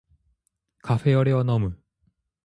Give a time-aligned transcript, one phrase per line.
[0.81, 1.79] カフェオレを飲む